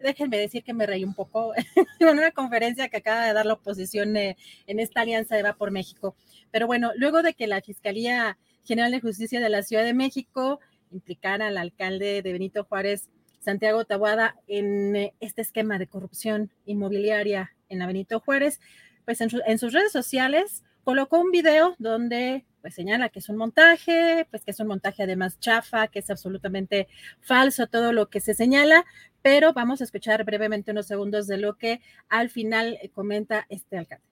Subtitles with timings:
[0.00, 1.52] déjenme decir que me reí un poco
[2.00, 5.54] en una conferencia que acaba de dar la oposición eh, en esta alianza de Va
[5.54, 6.14] por México.
[6.50, 10.60] Pero bueno, luego de que la Fiscalía General de Justicia de la Ciudad de México
[10.90, 13.08] implicara al alcalde de Benito Juárez,
[13.40, 18.60] Santiago Tabuada, en eh, este esquema de corrupción inmobiliaria en la Benito Juárez,
[19.04, 23.36] pues en, en sus redes sociales colocó un video donde pues señala que es un
[23.36, 26.88] montaje, pues que es un montaje además chafa, que es absolutamente
[27.20, 28.84] falso todo lo que se señala,
[29.22, 33.78] pero vamos a escuchar brevemente unos segundos de lo que al final eh, comenta este
[33.78, 34.04] alcalde.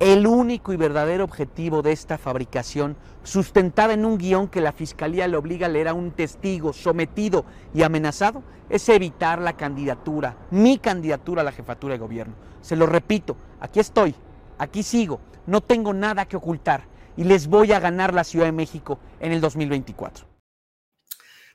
[0.00, 5.26] El único y verdadero objetivo de esta fabricación, sustentada en un guion que la Fiscalía
[5.26, 10.78] le obliga a leer a un testigo sometido y amenazado, es evitar la candidatura, mi
[10.78, 12.36] candidatura a la jefatura de gobierno.
[12.60, 14.14] Se lo repito, aquí estoy,
[14.56, 16.84] aquí sigo, no tengo nada que ocultar
[17.16, 20.26] y les voy a ganar la Ciudad de México en el 2024.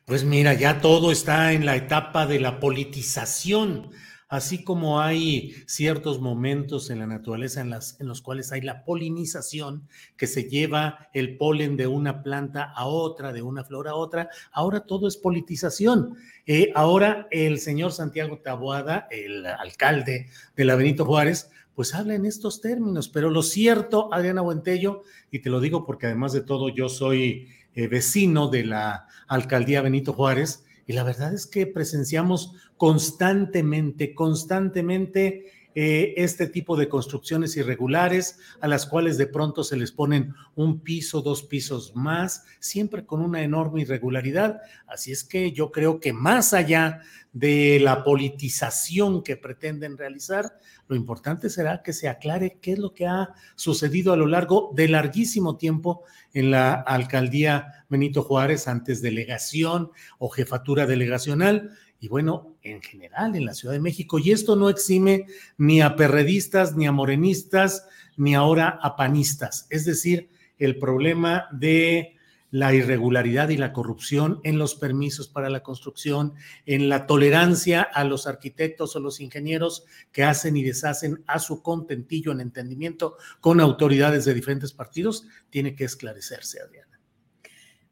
[0.06, 3.92] Pues mira, ya todo está en la etapa de la politización,
[4.28, 9.88] así como hay ciertos momentos en la naturaleza en, en los cuales hay la polinización,
[10.18, 14.28] que se lleva el polen de una planta a otra, de una flor a otra,
[14.52, 16.18] ahora todo es politización.
[16.48, 22.26] Eh, ahora el señor Santiago Taboada, el alcalde de la Benito Juárez, pues habla en
[22.26, 23.10] estos términos.
[23.10, 27.48] Pero lo cierto, Adriana Buentello, y te lo digo porque además de todo yo soy
[27.76, 35.46] eh, vecino de la alcaldía Benito Juárez, y la verdad es que presenciamos constantemente, constantemente
[35.76, 40.82] eh, este tipo de construcciones irregulares a las cuales de pronto se les ponen un
[40.82, 44.62] piso, dos pisos más, siempre con una enorme irregularidad.
[44.88, 47.02] Así es que yo creo que más allá
[47.32, 52.94] de la politización que pretenden realizar, lo importante será que se aclare qué es lo
[52.94, 59.02] que ha sucedido a lo largo de larguísimo tiempo en la alcaldía Benito Juárez, antes
[59.02, 61.72] delegación o jefatura delegacional
[62.04, 64.20] y bueno, en general en la Ciudad de México.
[64.20, 65.26] Y esto no exime
[65.58, 67.88] ni a perredistas, ni a morenistas,
[68.18, 69.68] ni ahora a panistas.
[69.70, 72.18] Es decir, el problema de
[72.52, 76.34] la irregularidad y la corrupción en los permisos para la construcción,
[76.66, 81.62] en la tolerancia a los arquitectos o los ingenieros que hacen y deshacen a su
[81.62, 86.93] contentillo en entendimiento con autoridades de diferentes partidos, tiene que esclarecerse, Adrián.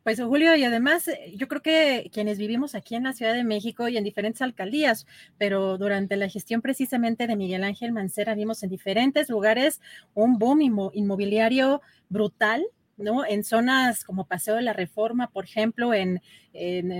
[0.03, 3.43] Pues Julio, y además eh, yo creo que quienes vivimos aquí en la Ciudad de
[3.43, 5.05] México y en diferentes alcaldías,
[5.37, 9.79] pero durante la gestión precisamente de Miguel Ángel Mancera vimos en diferentes lugares
[10.15, 10.61] un boom
[10.93, 12.65] inmobiliario brutal,
[13.01, 13.25] ¿no?
[13.25, 16.21] En zonas como Paseo de la Reforma, por ejemplo, en,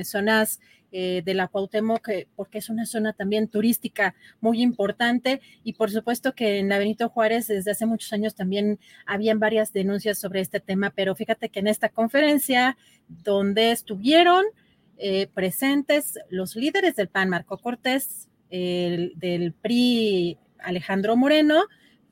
[0.06, 0.60] zonas
[0.92, 6.34] eh, de la Cuauhtémoc, porque es una zona también turística muy importante y por supuesto
[6.34, 6.80] que en la
[7.10, 11.60] Juárez desde hace muchos años también habían varias denuncias sobre este tema, pero fíjate que
[11.60, 14.46] en esta conferencia donde estuvieron
[14.98, 21.64] eh, presentes los líderes del PAN, Marco Cortés, del PRI, Alejandro Moreno,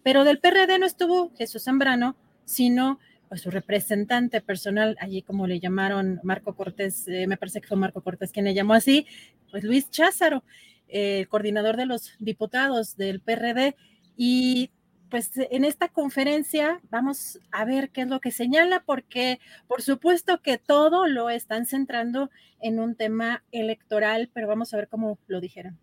[0.04, 2.16] pero del PRD no estuvo Jesús Zambrano,
[2.46, 3.00] sino
[3.30, 7.78] pues su representante personal, allí como le llamaron Marco Cortés, eh, me parece que fue
[7.78, 9.06] Marco Cortés quien le llamó así,
[9.52, 10.44] pues Luis Cházaro,
[10.88, 13.76] el coordinador de los diputados del PRD.
[14.18, 14.72] Y
[15.10, 20.42] pues en esta conferencia vamos a ver qué es lo que señala, porque por supuesto
[20.42, 22.30] que todo lo están centrando
[22.60, 25.80] en un tema electoral, pero vamos a ver cómo lo dijeron.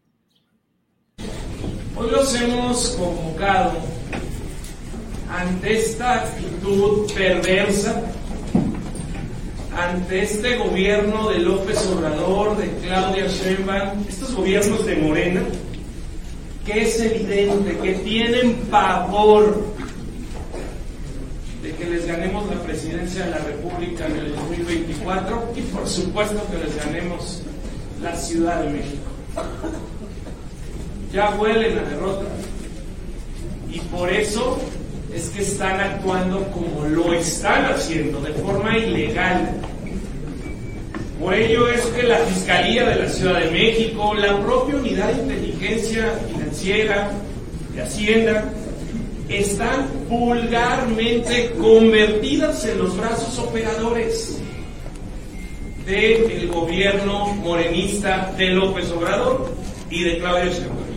[1.97, 3.96] Hoy los hemos convocado
[5.31, 8.03] ante esta actitud perversa,
[9.77, 15.43] ante este gobierno de López Obrador, de Claudia Sheinbaum, estos gobiernos de Morena,
[16.65, 19.65] que es evidente que tienen pavor
[21.63, 26.41] de que les ganemos la presidencia de la República en el 2024 y por supuesto
[26.51, 27.43] que les ganemos
[28.03, 29.03] la Ciudad de México.
[31.13, 32.27] Ya huelen a derrota
[33.71, 34.59] y por eso
[35.17, 39.49] es que están actuando como lo están haciendo, de forma ilegal.
[41.19, 45.23] Por ello es que la Fiscalía de la Ciudad de México, la propia Unidad de
[45.23, 47.11] Inteligencia Financiera
[47.75, 48.53] de Hacienda,
[49.31, 54.39] están vulgarmente convertidas en los brazos operadores
[55.87, 59.51] del gobierno morenista de López Obrador
[59.89, 60.96] y de Claudio Sheinbaum.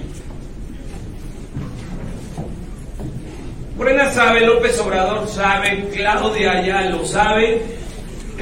[3.79, 7.61] Morena sabe, López Obrador sabe, Claudia ya lo sabe,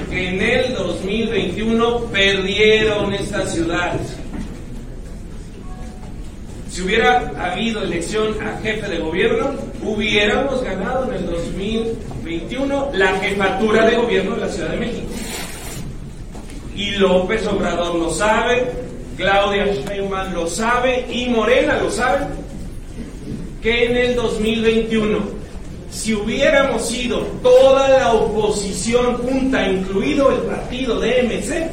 [0.10, 3.94] que en el 2021 perdieron esta ciudad.
[6.72, 9.51] Si hubiera habido elección a jefe de gobierno,
[9.84, 15.07] hubiéramos ganado en el 2021 la jefatura de gobierno de la Ciudad de México.
[16.75, 18.72] Y López Obrador lo sabe,
[19.16, 22.25] Claudia Sheinbaum lo sabe y Morena lo sabe
[23.62, 25.19] que en el 2021,
[25.89, 31.71] si hubiéramos sido toda la oposición junta, incluido el partido de MC,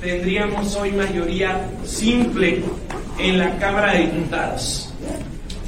[0.00, 2.62] tendríamos hoy mayoría simple
[3.18, 4.92] en la Cámara de Diputados.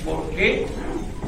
[0.05, 0.67] ¿Por qué?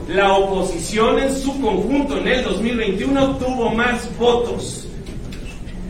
[0.08, 4.86] La oposición en su conjunto en el 2021 tuvo más votos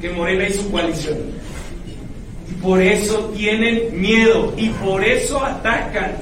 [0.00, 1.18] que Morena y su coalición.
[2.50, 6.12] Y por eso tienen miedo y por eso atacan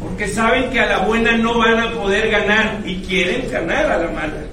[0.00, 3.98] porque saben que a la buena no van a poder ganar y quieren ganar a
[3.98, 4.46] la mala.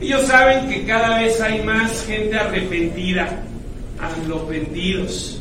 [0.00, 3.42] Ellos saben que cada vez hay más gente arrepentida,
[3.98, 5.36] arrepentidos.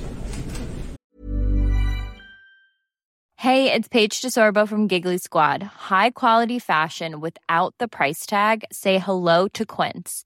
[3.38, 5.64] Hey, it's Paige DeSorbo from Giggly Squad.
[5.64, 8.66] High quality fashion without the price tag.
[8.70, 10.26] Say hello to Quince.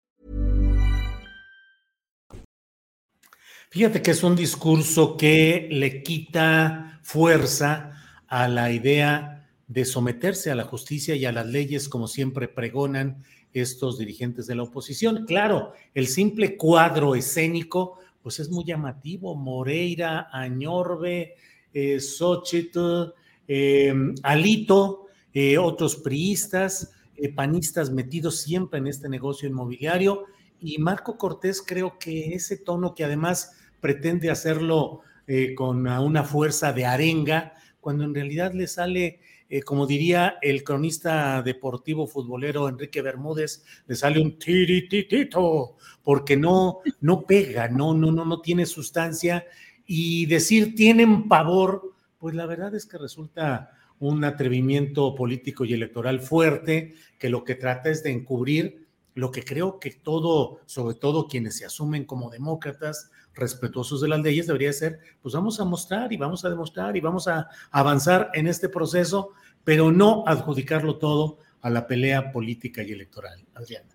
[3.73, 7.93] Fíjate que es un discurso que le quita fuerza
[8.27, 13.23] a la idea de someterse a la justicia y a las leyes como siempre pregonan
[13.53, 15.25] estos dirigentes de la oposición.
[15.25, 19.35] Claro, el simple cuadro escénico pues es muy llamativo.
[19.35, 21.35] Moreira, Añorbe,
[21.73, 23.13] eh, Xochitl,
[23.47, 23.93] eh,
[24.23, 30.25] Alito, eh, otros priistas, eh, panistas metidos siempre en este negocio inmobiliario.
[30.59, 36.71] Y Marco Cortés creo que ese tono que además pretende hacerlo eh, con una fuerza
[36.71, 39.19] de arenga, cuando en realidad le sale,
[39.49, 46.79] eh, como diría el cronista deportivo futbolero Enrique Bermúdez, le sale un tirititito, porque no,
[47.01, 49.45] no pega, no, no, no, no tiene sustancia.
[49.85, 56.21] Y decir tienen pavor, pues la verdad es que resulta un atrevimiento político y electoral
[56.21, 61.27] fuerte, que lo que trata es de encubrir lo que creo que todo, sobre todo
[61.27, 66.11] quienes se asumen como demócratas, respetuosos de las leyes, debería ser, pues vamos a mostrar
[66.11, 69.31] y vamos a demostrar y vamos a avanzar en este proceso,
[69.63, 73.45] pero no adjudicarlo todo a la pelea política y electoral.
[73.53, 73.89] Adriana.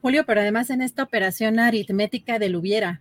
[0.00, 3.00] Julio, pero además en esta operación aritmética del hubiera,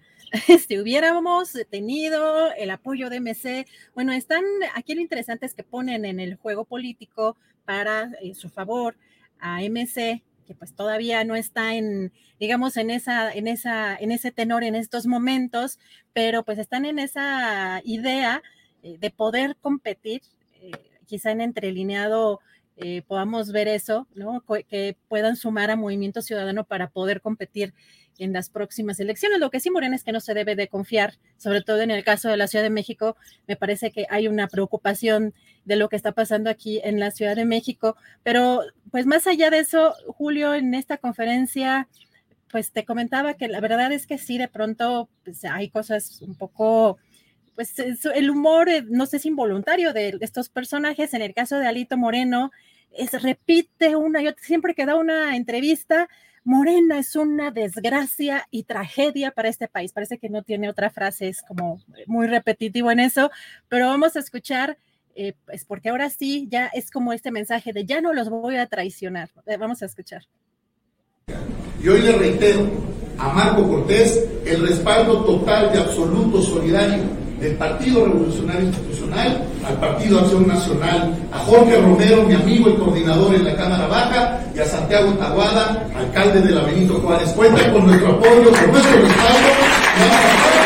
[0.68, 4.44] si hubiéramos tenido el apoyo de MC, bueno, están,
[4.75, 8.96] aquí lo interesante es que ponen en el juego político para eh, su favor
[9.39, 14.32] a MC que pues todavía no está en, digamos, en esa, en esa, en ese
[14.32, 15.77] tenor en estos momentos,
[16.13, 18.42] pero pues están en esa idea
[18.82, 20.22] eh, de poder competir,
[20.62, 20.72] eh,
[21.06, 22.39] quizá en entrelineado
[22.77, 24.44] eh, podamos ver eso, ¿no?
[24.70, 27.74] Que puedan sumar a Movimiento Ciudadano para poder competir
[28.19, 29.39] en las próximas elecciones.
[29.39, 32.03] Lo que sí, Morena, es que no se debe de confiar, sobre todo en el
[32.03, 33.15] caso de la Ciudad de México.
[33.47, 35.33] Me parece que hay una preocupación
[35.65, 37.95] de lo que está pasando aquí en la Ciudad de México.
[38.24, 41.88] Pero, pues más allá de eso, Julio, en esta conferencia,
[42.50, 46.36] pues te comentaba que la verdad es que sí, de pronto pues, hay cosas un
[46.36, 46.97] poco
[47.57, 51.65] pues el humor, eh, no sé si involuntario de estos personajes, en el caso de
[51.65, 52.51] Alito Moreno,
[52.91, 56.07] es repite una y otra, siempre que da una entrevista,
[56.48, 59.92] Morena es una desgracia y tragedia para este país.
[59.92, 63.30] Parece que no tiene otra frase, es como muy repetitivo en eso,
[63.68, 64.77] pero vamos a escuchar,
[65.13, 68.56] eh, pues porque ahora sí, ya es como este mensaje de ya no los voy
[68.56, 69.30] a traicionar.
[69.46, 70.24] Eh, vamos a escuchar.
[71.84, 72.66] Y hoy le reitero
[73.18, 80.20] a Marco Cortés el respaldo total y absoluto solidario del Partido Revolucionario Institucional al Partido
[80.20, 84.65] Acción Nacional, a Jorge Romero, mi amigo y coordinador en la Cámara Baja, y a
[84.65, 87.29] Santiago Taguada, alcalde de la Benito Juárez.
[87.32, 90.57] Cuenta con nuestro apoyo, con nuestro respaldo.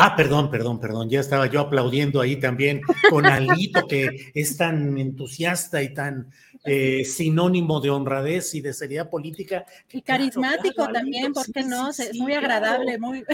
[0.00, 4.96] Ah, perdón, perdón, perdón, ya estaba yo aplaudiendo ahí también con Alito, que es tan
[4.96, 6.30] entusiasta y tan
[6.64, 9.66] eh, sinónimo de honradez y de seriedad política.
[9.90, 11.90] Y carismático también, porque no?
[11.90, 13.24] es muy agradable, muy,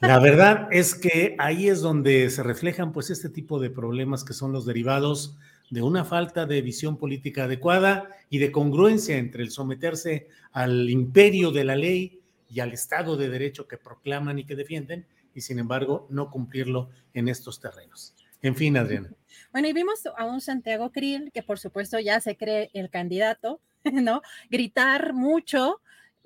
[0.00, 4.32] La verdad es que ahí es donde se reflejan pues este tipo de problemas que
[4.32, 5.36] son los derivados
[5.70, 11.52] de una falta de visión política adecuada y de congruencia entre el someterse al imperio
[11.52, 12.20] de la ley
[12.50, 16.90] y al Estado de Derecho que proclaman y que defienden, y sin embargo no cumplirlo
[17.12, 18.14] en estos terrenos.
[18.42, 19.10] En fin, Adriana.
[19.52, 23.60] Bueno, y vimos a un Santiago Krill, que por supuesto ya se cree el candidato,
[23.92, 24.22] ¿no?
[24.50, 25.80] Gritar mucho.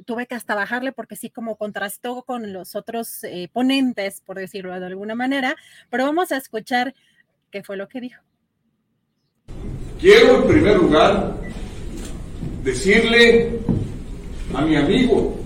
[0.05, 4.79] Tuve que hasta bajarle porque sí como contrastó con los otros eh, ponentes, por decirlo
[4.79, 5.57] de alguna manera,
[5.91, 6.95] pero vamos a escuchar
[7.51, 8.23] qué fue lo que dijo.
[10.01, 11.35] Quiero en primer lugar
[12.63, 13.61] decirle
[14.55, 15.37] a mi amigo,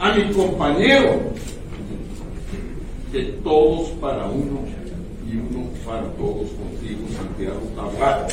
[0.00, 1.32] a mi compañero,
[3.14, 4.66] que todos para uno
[5.24, 8.26] y uno para todos contigo, Santiago Tablado.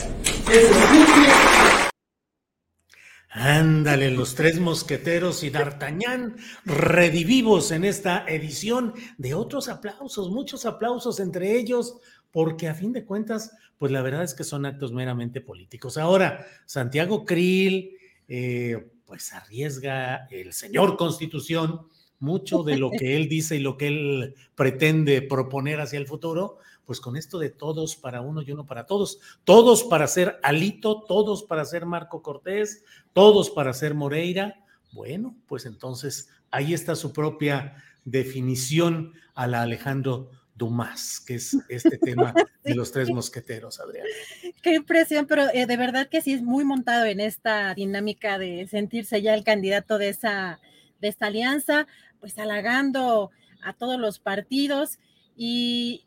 [3.30, 6.36] Ándale, los tres mosqueteros y D'Artagnan
[6.66, 11.98] redivivos en esta edición de otros aplausos, muchos aplausos entre ellos,
[12.32, 15.96] porque a fin de cuentas, pues la verdad es que son actos meramente políticos.
[15.96, 17.98] Ahora, Santiago Krill,
[18.28, 21.82] eh, pues arriesga el señor Constitución
[22.22, 26.60] mucho de lo que él dice y lo que él pretende proponer hacia el futuro,
[26.86, 31.04] pues con esto de todos para uno y uno para todos, todos para ser Alito,
[31.04, 37.12] todos para ser Marco Cortés, todos para ser Moreira, bueno, pues entonces ahí está su
[37.12, 37.76] propia
[38.06, 44.06] definición a la Alejandro Dumas, que es este tema de los tres mosqueteros, Adrián.
[44.62, 48.68] Qué impresión, pero eh, de verdad que sí es muy montado en esta dinámica de
[48.68, 50.60] sentirse ya el candidato de esa
[51.02, 51.88] de esta alianza,
[52.20, 53.32] pues halagando
[53.64, 55.00] a todos los partidos
[55.36, 56.06] y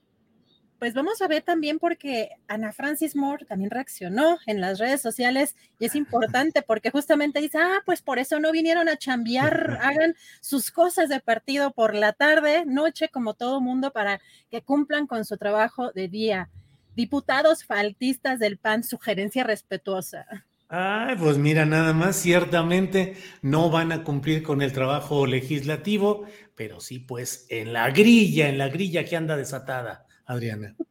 [0.78, 5.56] pues vamos a ver también porque Ana Francis Moore también reaccionó en las redes sociales
[5.78, 10.14] y es importante porque justamente dice, ah, pues por eso no vinieron a chambear, hagan
[10.42, 14.20] sus cosas de partido por la tarde, noche, como todo mundo, para
[14.50, 16.50] que cumplan con su trabajo de día.
[16.94, 20.44] Diputados faltistas del PAN, sugerencia respetuosa.
[20.76, 26.26] Ay, pues mira, nada más, ciertamente no van a cumplir con el trabajo legislativo,
[26.56, 30.08] pero sí, pues en la grilla, en la grilla que anda desatada.
[30.26, 30.74] Adriana.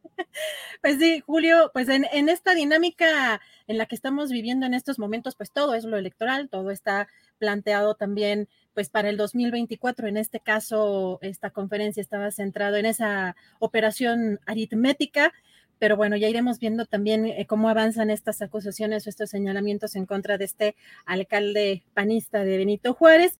[0.80, 5.34] Pues sí, Julio, pues en, esta dinámica en la que estamos viviendo en estos momentos,
[5.34, 10.08] pues todo es lo electoral, todo está planteado también pues para el 2024.
[10.08, 15.32] En este caso, esta conferencia estaba centrado en esa operación aritmética,
[15.78, 20.06] pero bueno, ya iremos viendo también eh, cómo avanzan estas acusaciones o estos señalamientos en
[20.06, 20.76] contra de este
[21.06, 23.38] alcalde panista de Benito Juárez.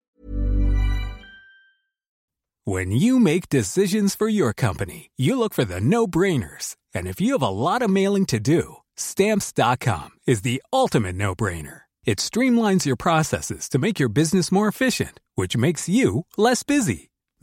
[2.66, 6.76] When you make decisions for your company, you look for the no-brainers.
[6.94, 11.82] And if you have a lot of mailing to do, stamps.com is the ultimate no-brainer.
[12.06, 17.10] It streamlines your processes to make your business more efficient, which makes you less busy.